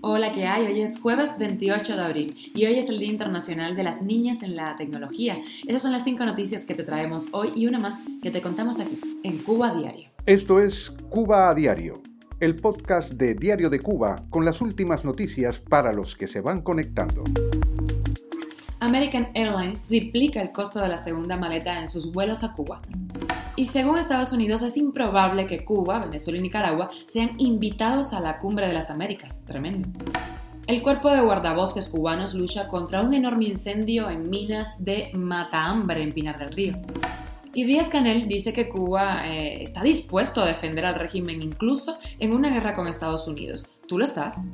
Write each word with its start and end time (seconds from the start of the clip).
Hola, 0.00 0.32
¿qué 0.32 0.44
hay? 0.44 0.66
Hoy 0.66 0.80
es 0.80 0.98
jueves 0.98 1.38
28 1.38 1.94
de 1.96 2.02
abril 2.02 2.34
y 2.52 2.64
hoy 2.66 2.78
es 2.78 2.88
el 2.88 2.98
Día 2.98 3.10
Internacional 3.10 3.76
de 3.76 3.84
las 3.84 4.02
Niñas 4.02 4.42
en 4.42 4.56
la 4.56 4.74
Tecnología. 4.74 5.38
Esas 5.68 5.82
son 5.82 5.92
las 5.92 6.02
cinco 6.02 6.24
noticias 6.24 6.64
que 6.64 6.74
te 6.74 6.82
traemos 6.82 7.28
hoy 7.32 7.52
y 7.54 7.68
una 7.68 7.78
más 7.78 8.02
que 8.22 8.32
te 8.32 8.40
contamos 8.40 8.80
aquí, 8.80 8.98
en 9.22 9.38
Cuba 9.38 9.72
Diario. 9.72 10.08
Esto 10.26 10.58
es 10.58 10.90
Cuba 11.10 11.48
a 11.48 11.54
Diario, 11.54 12.02
el 12.40 12.56
podcast 12.56 13.12
de 13.12 13.34
Diario 13.34 13.70
de 13.70 13.78
Cuba 13.78 14.24
con 14.30 14.44
las 14.44 14.60
últimas 14.60 15.04
noticias 15.04 15.60
para 15.60 15.92
los 15.92 16.16
que 16.16 16.26
se 16.26 16.40
van 16.40 16.62
conectando. 16.62 17.22
American 18.80 19.28
Airlines 19.34 19.84
triplica 19.84 20.42
el 20.42 20.50
costo 20.50 20.80
de 20.80 20.88
la 20.88 20.96
segunda 20.96 21.36
maleta 21.36 21.78
en 21.78 21.86
sus 21.86 22.10
vuelos 22.10 22.42
a 22.42 22.52
Cuba. 22.54 22.82
Y 23.60 23.66
según 23.66 23.98
Estados 23.98 24.32
Unidos 24.32 24.62
es 24.62 24.78
improbable 24.78 25.44
que 25.44 25.66
Cuba, 25.66 25.98
Venezuela 25.98 26.38
y 26.38 26.42
Nicaragua 26.42 26.88
sean 27.04 27.32
invitados 27.36 28.14
a 28.14 28.20
la 28.20 28.38
cumbre 28.38 28.66
de 28.66 28.72
las 28.72 28.88
Américas. 28.88 29.44
Tremendo. 29.44 29.86
El 30.66 30.80
cuerpo 30.80 31.10
de 31.10 31.20
guardabosques 31.20 31.88
cubanos 31.88 32.32
lucha 32.32 32.68
contra 32.68 33.02
un 33.02 33.12
enorme 33.12 33.44
incendio 33.44 34.08
en 34.08 34.30
minas 34.30 34.82
de 34.82 35.10
Matahambre 35.12 36.02
en 36.02 36.14
Pinar 36.14 36.38
del 36.38 36.52
Río. 36.52 36.78
Y 37.52 37.64
Díaz 37.64 37.90
Canel 37.90 38.28
dice 38.28 38.54
que 38.54 38.70
Cuba 38.70 39.28
eh, 39.28 39.62
está 39.62 39.82
dispuesto 39.82 40.40
a 40.40 40.46
defender 40.46 40.86
al 40.86 40.94
régimen 40.94 41.42
incluso 41.42 41.98
en 42.18 42.32
una 42.32 42.48
guerra 42.48 42.72
con 42.72 42.88
Estados 42.88 43.28
Unidos. 43.28 43.66
¿Tú 43.86 43.98
lo 43.98 44.04
estás? 44.04 44.46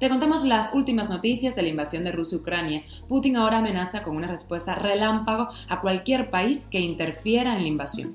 Te 0.00 0.10
contamos 0.10 0.44
las 0.44 0.74
últimas 0.74 1.08
noticias 1.08 1.56
de 1.56 1.62
la 1.62 1.68
invasión 1.68 2.04
de 2.04 2.12
Rusia 2.12 2.36
Ucrania. 2.36 2.82
Putin 3.08 3.38
ahora 3.38 3.60
amenaza 3.60 4.02
con 4.02 4.16
una 4.16 4.26
respuesta 4.26 4.74
relámpago 4.74 5.48
a 5.66 5.80
cualquier 5.80 6.28
país 6.28 6.68
que 6.68 6.80
interfiera 6.80 7.56
en 7.56 7.62
la 7.62 7.68
invasión. 7.68 8.14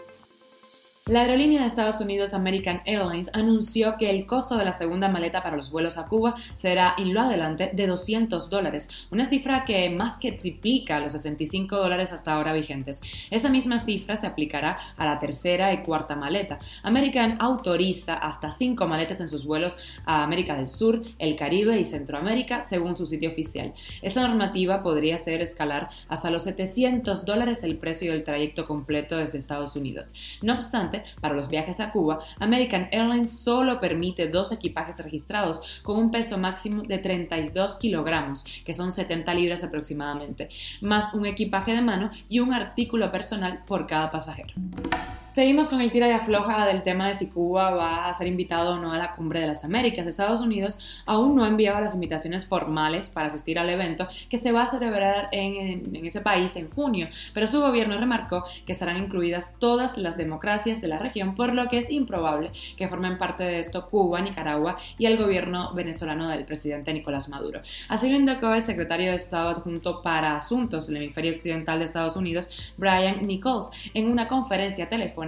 La 1.07 1.21
aerolínea 1.21 1.61
de 1.61 1.65
Estados 1.65 1.99
Unidos 1.99 2.35
American 2.35 2.83
Airlines 2.85 3.31
anunció 3.33 3.97
que 3.97 4.11
el 4.11 4.27
costo 4.27 4.55
de 4.55 4.65
la 4.65 4.71
segunda 4.71 5.09
maleta 5.09 5.41
para 5.41 5.57
los 5.57 5.71
vuelos 5.71 5.97
a 5.97 6.07
Cuba 6.07 6.35
será 6.53 6.93
en 6.95 7.15
lo 7.15 7.21
adelante 7.21 7.71
de 7.73 7.87
200 7.87 8.51
dólares, 8.51 8.87
una 9.09 9.25
cifra 9.25 9.65
que 9.65 9.89
más 9.89 10.17
que 10.17 10.31
triplica 10.31 10.99
los 10.99 11.13
65 11.13 11.75
dólares 11.75 12.13
hasta 12.13 12.33
ahora 12.33 12.53
vigentes. 12.53 13.01
Esa 13.31 13.49
misma 13.49 13.79
cifra 13.79 14.15
se 14.15 14.27
aplicará 14.27 14.77
a 14.95 15.05
la 15.05 15.19
tercera 15.19 15.73
y 15.73 15.81
cuarta 15.81 16.15
maleta. 16.15 16.59
American 16.83 17.35
autoriza 17.39 18.13
hasta 18.13 18.51
cinco 18.51 18.87
maletas 18.87 19.21
en 19.21 19.27
sus 19.27 19.43
vuelos 19.43 19.77
a 20.05 20.21
América 20.21 20.55
del 20.55 20.67
Sur, 20.67 21.01
el 21.17 21.35
Caribe 21.35 21.79
y 21.79 21.83
Centroamérica, 21.83 22.61
según 22.61 22.95
su 22.95 23.07
sitio 23.07 23.31
oficial. 23.31 23.73
Esta 24.03 24.21
normativa 24.21 24.83
podría 24.83 25.15
hacer 25.15 25.41
escalar 25.41 25.89
hasta 26.09 26.29
los 26.29 26.43
700 26.43 27.25
dólares 27.25 27.63
el 27.63 27.77
precio 27.77 28.11
del 28.11 28.23
trayecto 28.23 28.67
completo 28.67 29.17
desde 29.17 29.39
Estados 29.39 29.75
Unidos. 29.75 30.11
No 30.43 30.53
obstante, 30.53 30.90
para 31.19 31.33
los 31.33 31.49
viajes 31.49 31.79
a 31.79 31.91
Cuba, 31.91 32.19
American 32.39 32.87
Airlines 32.91 33.31
solo 33.31 33.79
permite 33.79 34.27
dos 34.27 34.51
equipajes 34.51 34.99
registrados 35.03 35.81
con 35.83 35.97
un 35.97 36.11
peso 36.11 36.37
máximo 36.37 36.83
de 36.83 36.97
32 36.97 37.77
kilogramos, 37.77 38.43
que 38.65 38.73
son 38.73 38.91
70 38.91 39.33
libras 39.33 39.63
aproximadamente, 39.63 40.49
más 40.81 41.13
un 41.13 41.25
equipaje 41.25 41.73
de 41.73 41.81
mano 41.81 42.09
y 42.29 42.39
un 42.39 42.53
artículo 42.53 43.11
personal 43.11 43.63
por 43.65 43.87
cada 43.87 44.11
pasajero. 44.11 44.53
Seguimos 45.33 45.69
con 45.69 45.79
el 45.79 45.91
tira 45.91 46.09
y 46.09 46.11
afloja 46.11 46.67
del 46.67 46.83
tema 46.83 47.07
de 47.07 47.13
si 47.13 47.27
Cuba 47.27 47.71
va 47.71 48.09
a 48.09 48.13
ser 48.13 48.27
invitado 48.27 48.73
o 48.73 48.79
no 48.79 48.91
a 48.91 48.97
la 48.97 49.13
Cumbre 49.13 49.39
de 49.39 49.47
las 49.47 49.63
Américas. 49.63 50.05
Estados 50.05 50.41
Unidos 50.41 50.77
aún 51.05 51.37
no 51.37 51.45
ha 51.45 51.47
enviado 51.47 51.79
las 51.79 51.93
invitaciones 51.93 52.45
formales 52.45 53.09
para 53.09 53.27
asistir 53.27 53.57
al 53.57 53.69
evento 53.69 54.09
que 54.29 54.35
se 54.35 54.51
va 54.51 54.63
a 54.63 54.67
celebrar 54.67 55.29
en, 55.31 55.95
ese 56.05 56.19
país 56.19 56.57
en 56.57 56.69
junio, 56.69 57.07
pero 57.33 57.47
su 57.47 57.61
gobierno 57.61 57.97
remarcó 57.97 58.43
que 58.65 58.73
estarán 58.73 58.97
incluidas 58.97 59.55
todas 59.57 59.97
las 59.97 60.17
democracias 60.17 60.81
de 60.81 60.89
la 60.89 60.99
región, 60.99 61.33
por 61.33 61.53
lo 61.53 61.69
que 61.69 61.77
es 61.77 61.89
improbable 61.89 62.51
que 62.75 62.89
formen 62.89 63.17
parte 63.17 63.45
de 63.45 63.59
esto 63.59 63.87
Cuba, 63.87 64.19
Nicaragua 64.19 64.75
y 64.97 65.05
el 65.05 65.17
gobierno 65.17 65.73
venezolano 65.73 66.27
del 66.27 66.43
presidente 66.43 66.91
Nicolás 66.91 67.29
Maduro. 67.29 67.61
Así 67.87 68.09
lo 68.09 68.17
indicó 68.17 68.53
el 68.53 68.65
secretario 68.65 69.11
de 69.11 69.15
Estado 69.15 69.47
adjunto 69.47 70.01
para 70.01 70.35
Asuntos 70.35 70.87
del 70.87 70.97
Hemisferio 70.97 71.31
Occidental 71.31 71.77
de 71.77 71.85
Estados 71.85 72.17
Unidos, 72.17 72.49
Brian 72.75 73.25
Nichols, 73.25 73.69
en 73.93 74.11
una 74.11 74.27
conferencia 74.27 74.89
telefónica 74.89 75.20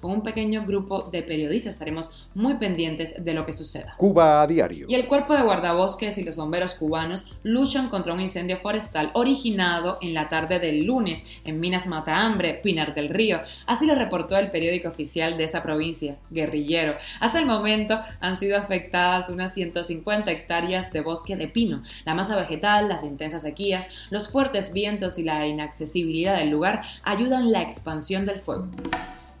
con 0.00 0.12
un 0.12 0.22
pequeño 0.22 0.64
grupo 0.64 1.08
de 1.10 1.22
periodistas. 1.22 1.74
Estaremos 1.74 2.10
muy 2.34 2.54
pendientes 2.54 3.22
de 3.22 3.34
lo 3.34 3.44
que 3.46 3.52
suceda. 3.52 3.94
Cuba 3.96 4.42
a 4.42 4.46
diario. 4.46 4.86
Y 4.88 4.94
el 4.94 5.06
cuerpo 5.06 5.34
de 5.34 5.42
guardabosques 5.42 6.18
y 6.18 6.24
los 6.24 6.36
bomberos 6.36 6.74
cubanos 6.74 7.26
luchan 7.42 7.88
contra 7.88 8.14
un 8.14 8.20
incendio 8.20 8.58
forestal 8.58 9.10
originado 9.14 9.98
en 10.00 10.14
la 10.14 10.28
tarde 10.28 10.58
del 10.58 10.84
lunes 10.84 11.24
en 11.44 11.60
Minas 11.60 11.86
Matahambre, 11.86 12.54
Pinar 12.54 12.94
del 12.94 13.08
Río. 13.08 13.40
Así 13.66 13.86
lo 13.86 13.94
reportó 13.94 14.36
el 14.36 14.48
periódico 14.48 14.88
oficial 14.88 15.36
de 15.36 15.44
esa 15.44 15.62
provincia, 15.62 16.16
Guerrillero. 16.30 16.94
Hasta 17.20 17.38
el 17.38 17.46
momento 17.46 17.98
han 18.20 18.36
sido 18.36 18.56
afectadas 18.56 19.30
unas 19.30 19.54
150 19.54 20.30
hectáreas 20.30 20.92
de 20.92 21.00
bosque 21.00 21.36
de 21.36 21.48
pino. 21.48 21.82
La 22.04 22.14
masa 22.14 22.36
vegetal, 22.36 22.88
las 22.88 23.02
intensas 23.02 23.42
sequías, 23.42 23.88
los 24.10 24.28
fuertes 24.28 24.72
vientos 24.72 25.18
y 25.18 25.24
la 25.24 25.46
inaccesibilidad 25.46 26.36
del 26.36 26.50
lugar 26.50 26.82
ayudan 27.02 27.52
la 27.52 27.62
expansión 27.62 28.26
del 28.26 28.40
fuego. 28.40 28.68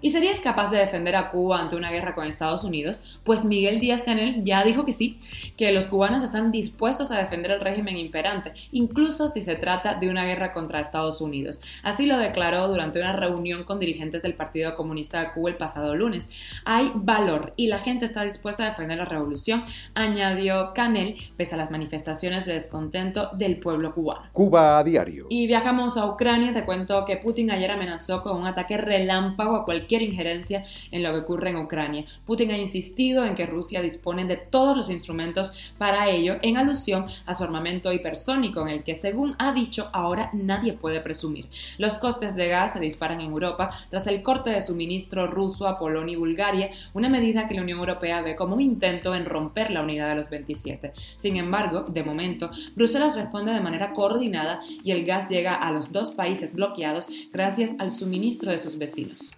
¿Y 0.02 0.10
serías 0.10 0.40
capaz 0.40 0.70
de 0.70 0.78
defender 0.78 1.14
a 1.14 1.28
Cuba 1.28 1.60
ante 1.60 1.76
una 1.76 1.90
guerra 1.90 2.14
con 2.14 2.26
Estados 2.26 2.64
Unidos? 2.64 3.02
Pues 3.22 3.44
Miguel 3.44 3.80
Díaz 3.80 4.02
Canel 4.02 4.44
ya 4.44 4.64
dijo 4.64 4.86
que 4.86 4.92
sí, 4.92 5.20
que 5.58 5.72
los 5.72 5.88
cubanos 5.88 6.22
están 6.22 6.50
dispuestos 6.50 7.12
a 7.12 7.18
defender 7.18 7.50
el 7.50 7.60
régimen 7.60 7.98
imperante, 7.98 8.54
incluso 8.72 9.28
si 9.28 9.42
se 9.42 9.56
trata 9.56 9.96
de 9.96 10.08
una 10.08 10.24
guerra 10.24 10.54
contra 10.54 10.80
Estados 10.80 11.20
Unidos. 11.20 11.60
Así 11.82 12.06
lo 12.06 12.16
declaró 12.16 12.68
durante 12.68 12.98
una 12.98 13.12
reunión 13.12 13.64
con 13.64 13.78
dirigentes 13.78 14.22
del 14.22 14.34
Partido 14.34 14.74
Comunista 14.74 15.20
de 15.20 15.32
Cuba 15.32 15.50
el 15.50 15.56
pasado 15.56 15.94
lunes. 15.94 16.30
Hay 16.64 16.90
valor 16.94 17.52
y 17.56 17.66
la 17.66 17.78
gente 17.78 18.06
está 18.06 18.22
dispuesta 18.22 18.64
a 18.64 18.70
defender 18.70 18.96
la 18.96 19.04
revolución, 19.04 19.64
añadió 19.94 20.72
Canel, 20.74 21.16
pese 21.36 21.56
a 21.56 21.58
las 21.58 21.70
manifestaciones 21.70 22.46
de 22.46 22.54
descontento 22.54 23.30
del 23.36 23.58
pueblo 23.58 23.94
cubano. 23.94 24.30
Cuba 24.32 24.78
a 24.78 24.84
diario. 24.84 25.26
Y 25.28 25.46
viajamos 25.46 25.98
a 25.98 26.06
Ucrania, 26.06 26.54
te 26.54 26.64
cuento 26.64 27.04
que 27.04 27.18
Putin 27.18 27.50
ayer 27.50 27.70
amenazó 27.70 28.22
con 28.22 28.38
un 28.38 28.46
ataque 28.46 28.78
relámpago 28.78 29.56
a 29.56 29.64
cualquier 29.66 29.89
injerencia 29.98 30.64
en 30.90 31.02
lo 31.02 31.12
que 31.12 31.18
ocurre 31.18 31.50
en 31.50 31.56
Ucrania. 31.56 32.04
Putin 32.24 32.52
ha 32.52 32.58
insistido 32.58 33.24
en 33.24 33.34
que 33.34 33.46
Rusia 33.46 33.82
dispone 33.82 34.24
de 34.24 34.36
todos 34.36 34.76
los 34.76 34.90
instrumentos 34.90 35.52
para 35.78 36.08
ello, 36.08 36.36
en 36.42 36.56
alusión 36.56 37.06
a 37.26 37.34
su 37.34 37.44
armamento 37.44 37.92
hipersónico, 37.92 38.62
en 38.62 38.68
el 38.68 38.84
que, 38.84 38.94
según 38.94 39.34
ha 39.38 39.52
dicho, 39.52 39.90
ahora 39.92 40.30
nadie 40.32 40.72
puede 40.72 41.00
presumir. 41.00 41.46
Los 41.78 41.96
costes 41.96 42.36
de 42.36 42.48
gas 42.48 42.74
se 42.74 42.80
disparan 42.80 43.20
en 43.20 43.30
Europa 43.30 43.70
tras 43.90 44.06
el 44.06 44.22
corte 44.22 44.50
de 44.50 44.60
suministro 44.60 45.26
ruso 45.26 45.66
a 45.66 45.76
Polonia 45.76 46.12
y 46.12 46.16
Bulgaria, 46.16 46.70
una 46.94 47.08
medida 47.08 47.48
que 47.48 47.54
la 47.54 47.62
Unión 47.62 47.78
Europea 47.78 48.22
ve 48.22 48.36
como 48.36 48.54
un 48.54 48.60
intento 48.60 49.14
en 49.14 49.24
romper 49.24 49.70
la 49.70 49.82
unidad 49.82 50.08
de 50.08 50.14
los 50.14 50.30
27. 50.30 50.92
Sin 51.16 51.36
embargo, 51.36 51.82
de 51.82 52.02
momento, 52.02 52.50
Bruselas 52.74 53.16
responde 53.16 53.52
de 53.52 53.60
manera 53.60 53.92
coordinada 53.92 54.60
y 54.84 54.90
el 54.92 55.04
gas 55.04 55.28
llega 55.28 55.54
a 55.54 55.72
los 55.72 55.92
dos 55.92 56.12
países 56.12 56.54
bloqueados 56.54 57.08
gracias 57.32 57.72
al 57.78 57.90
suministro 57.90 58.50
de 58.50 58.58
sus 58.58 58.78
vecinos. 58.78 59.32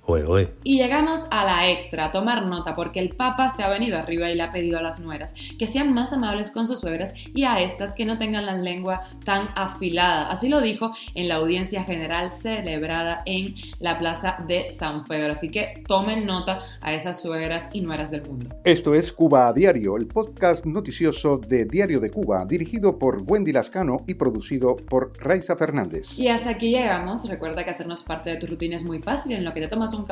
Y 0.64 0.78
llegamos 0.78 1.26
a 1.30 1.44
la 1.44 1.70
extra, 1.70 2.06
a 2.06 2.12
tomar 2.12 2.46
nota, 2.46 2.74
porque 2.74 3.00
el 3.00 3.10
Papa 3.10 3.48
se 3.48 3.62
ha 3.62 3.68
venido 3.68 3.98
arriba 3.98 4.30
y 4.30 4.34
le 4.34 4.42
ha 4.42 4.52
pedido 4.52 4.78
a 4.78 4.82
las 4.82 5.00
nueras 5.00 5.34
que 5.58 5.66
sean 5.66 5.92
más 5.92 6.12
amables 6.12 6.50
con 6.50 6.66
sus 6.66 6.80
suegras 6.80 7.14
y 7.34 7.44
a 7.44 7.60
estas 7.60 7.94
que 7.94 8.04
no 8.04 8.18
tengan 8.18 8.46
la 8.46 8.56
lengua 8.56 9.02
tan 9.24 9.48
afilada. 9.54 10.30
Así 10.30 10.48
lo 10.48 10.60
dijo 10.60 10.92
en 11.14 11.28
la 11.28 11.36
audiencia 11.36 11.84
general 11.84 12.30
celebrada 12.30 13.22
en 13.26 13.54
la 13.80 13.98
plaza 13.98 14.38
de 14.46 14.68
San 14.68 15.04
Pedro. 15.04 15.32
Así 15.32 15.50
que 15.50 15.82
tomen 15.86 16.26
nota 16.26 16.60
a 16.80 16.94
esas 16.94 17.20
suegras 17.20 17.68
y 17.72 17.80
nueras 17.80 18.10
del 18.10 18.22
mundo. 18.22 18.54
Esto 18.64 18.94
es 18.94 19.12
Cuba 19.12 19.48
a 19.48 19.52
Diario, 19.52 19.96
el 19.96 20.06
podcast 20.06 20.64
noticioso 20.64 21.38
de 21.38 21.64
Diario 21.64 22.00
de 22.00 22.10
Cuba, 22.10 22.44
dirigido 22.44 22.98
por 22.98 23.22
Wendy 23.26 23.52
Lascano 23.52 24.02
y 24.06 24.14
producido 24.14 24.76
por 24.76 25.12
Raiza 25.18 25.56
Fernández. 25.56 26.18
Y 26.18 26.28
hasta 26.28 26.50
aquí 26.50 26.70
llegamos. 26.70 27.28
Recuerda 27.28 27.64
que 27.64 27.70
hacernos 27.70 28.02
parte 28.02 28.30
de 28.30 28.36
tu 28.36 28.46
rutina 28.46 28.76
es 28.76 28.84
muy 28.84 28.98
fácil. 28.98 29.32
En 29.32 29.44
lo 29.44 29.52
que 29.52 29.60
te 29.60 29.68
tomas 29.68 29.94
un 29.94 30.04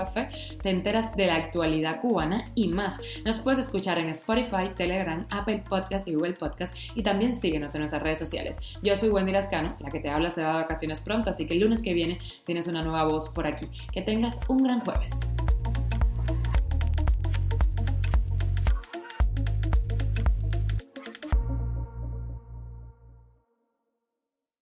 te 0.63 0.71
enteras 0.71 1.17
de 1.17 1.27
la 1.27 1.37
actualidad 1.37 2.01
cubana 2.01 2.47
y 2.55 2.69
más. 2.69 3.01
Nos 3.25 3.39
puedes 3.41 3.59
escuchar 3.59 3.99
en 3.99 4.09
Spotify, 4.09 4.71
Telegram, 4.77 5.27
Apple 5.31 5.65
Podcast 5.69 6.09
y 6.09 6.15
Google 6.15 6.35
Podcast 6.35 6.77
y 6.95 7.03
también 7.03 7.35
síguenos 7.35 7.75
en 7.75 7.81
nuestras 7.81 8.03
redes 8.03 8.19
sociales. 8.19 8.59
Yo 8.83 8.97
soy 8.97 9.11
Wendy 9.11 9.33
Lascano, 9.33 9.77
la 9.81 9.91
que 9.91 10.01
te 10.01 10.11
habla 10.11 10.31
de 10.31 10.43
vacaciones 10.43 11.01
pronto, 11.01 11.31
así 11.31 11.47
que 11.47 11.55
el 11.55 11.61
lunes 11.61 11.83
que 11.83 11.95
viene 11.95 12.19
tienes 12.45 12.67
una 12.69 12.83
nueva 12.83 13.05
voz 13.05 13.29
por 13.29 13.47
aquí. 13.47 13.69
Que 13.93 14.03
tengas 14.03 14.39
un 14.49 14.63
gran 14.63 14.81
jueves. 14.81 15.15